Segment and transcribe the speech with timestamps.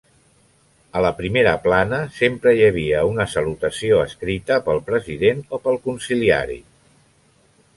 [0.99, 6.59] A la primera plana sempre hi havia una salutació escrita pel President o pel Consiliari.